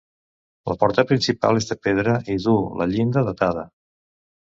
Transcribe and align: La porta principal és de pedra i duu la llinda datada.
La 0.71 0.75
porta 0.83 1.05
principal 1.11 1.61
és 1.63 1.69
de 1.73 1.79
pedra 1.89 2.17
i 2.37 2.41
duu 2.49 2.59
la 2.83 2.91
llinda 2.97 3.27
datada. 3.33 3.71